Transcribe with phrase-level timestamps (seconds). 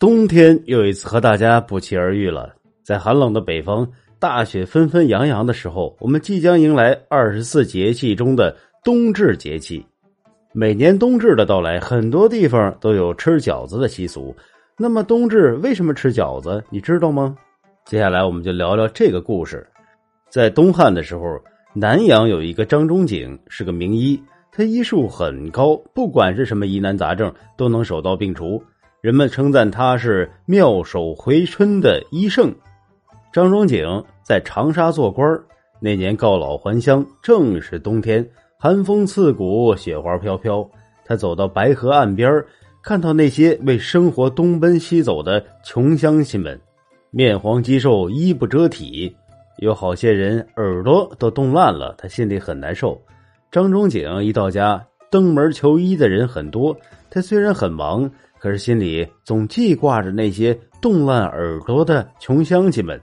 [0.00, 2.54] 冬天又一次和大家不期而遇了。
[2.82, 3.86] 在寒冷的北方，
[4.18, 9.84] 大雪纷纷扬扬的时候，我们即将迎来二十四节气中的冬至节气。
[10.54, 14.34] 每年冬至的到来，很多地方都有吃饺子的习俗。
[14.78, 16.64] 那么冬至为什么吃饺子？
[16.70, 17.36] 你知道吗？
[17.84, 19.68] 接下来我们就聊聊这个故事。
[20.30, 21.38] 在东汉的时候，
[21.74, 24.18] 南阳有一个张仲景，是个名医，
[24.50, 28.62] 他医术很高，不管是什么疑难杂症，都能手到病除。
[29.00, 32.54] 人们称赞他是妙手回春的医圣。
[33.32, 35.26] 张仲景在长沙做官
[35.80, 40.68] 那年告老还乡，正是冬天，寒风刺骨，雪花飘飘。
[41.06, 42.44] 他走到白河岸边，
[42.82, 46.60] 看到那些为生活东奔西走的穷乡亲们，
[47.10, 49.16] 面黄肌瘦，衣不遮体，
[49.58, 53.00] 有好些人耳朵都冻烂了，他心里很难受。
[53.50, 56.76] 张仲景一到家，登门求医的人很多，
[57.10, 58.10] 他虽然很忙。
[58.38, 62.98] 可是心里总记挂着那些冻烂耳朵的穷乡亲们，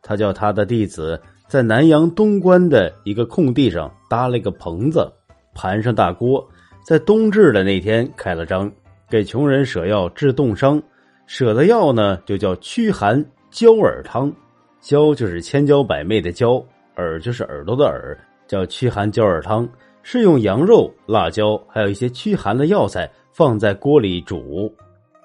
[0.00, 5.10] 他叫他的弟子在南阳东关的一个空地上搭了一个棚子，
[5.54, 6.48] 盘上大锅，
[6.84, 8.70] 在冬至的那天开了张，
[9.10, 10.80] 给穷人舍药治冻伤。
[11.26, 14.32] 舍的药呢，就叫驱寒焦耳汤，
[14.80, 19.68] 焦就是千娇百媚的娇，耳就是耳朵的耳，叫驱寒焦耳汤，
[20.08, 23.10] 是用羊肉、辣椒，还有一些驱寒的药材。
[23.32, 24.72] 放在锅里煮，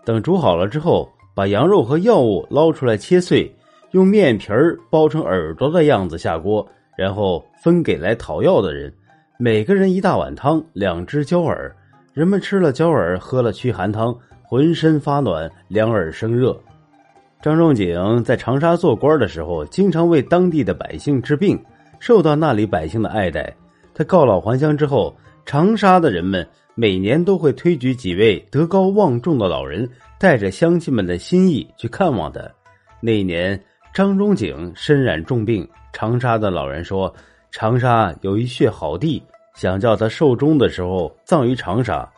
[0.03, 3.49] 等煮好了之后，把羊肉和药物捞出来切碎，
[3.91, 8.91] 用面皮儿包成耳朵的样子下锅，然后分给来讨药的人，
[9.37, 11.73] 每个人一大碗汤，两只焦耳。
[12.11, 16.59] 人们吃了焦耳，喝了驱寒汤，浑身发暖，两耳生热。
[17.39, 21.57] 张仲景在长沙做官的时候，经常为当地的百姓治病，
[21.99, 23.55] 受到那里百姓的爱戴。
[23.93, 26.47] 他告老还乡之后，长沙的人们。
[26.73, 32.41] 每年都会推举几位德高望重的老人，带着乡亲们的心意去看望他。
[33.01, 33.61] 那一年，
[33.93, 37.13] 张仲景身染重病，长沙的老人说
[37.51, 39.21] ：“长沙有一穴好地，
[39.53, 42.09] 想叫他寿终的时候葬于长沙。”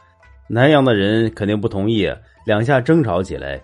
[0.47, 2.07] 南阳的人肯定不同意，
[2.45, 3.59] 两下争吵起来。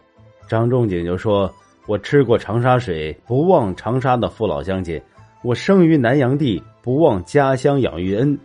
[0.48, 1.54] 张仲景就说
[1.86, 5.00] ：“我吃过长沙水，不忘长沙的父老乡亲；
[5.42, 8.38] 我生于南阳地，不忘家乡养育恩。”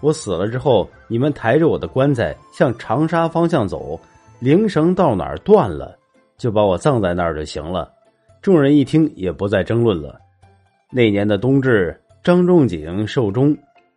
[0.00, 3.98] 我死了之后，你们抬着我的棺材向长沙方向走，
[4.38, 5.98] 铃绳到哪儿断了，
[6.36, 7.90] 就把我葬在那儿就行了。
[8.40, 10.20] 众人一听，也不再争论了。
[10.92, 13.56] 那年的冬至，张仲景寿终，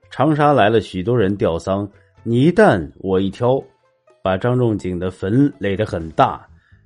[0.10, 1.88] 长沙来了许多人吊丧，
[2.24, 3.62] 你一担我一挑，
[4.24, 6.44] 把张仲景的坟垒得很大，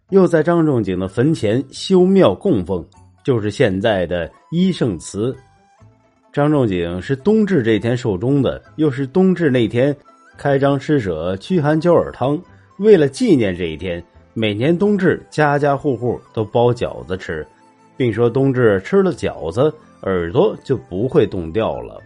[0.10, 2.86] 又在张仲景的坟前修庙供奉，
[3.26, 5.36] 就是现在的医圣祠。
[6.32, 9.96] 张仲景是冬至这天寿终的，又是冬至那天
[10.38, 12.40] 开张施舍驱寒焦耳汤。
[12.78, 14.04] 为了纪念这一天，
[14.34, 17.46] 每年冬至家家户户都包饺子吃，
[17.98, 22.00] 并说冬至吃了饺子，耳朵就不会冻掉了。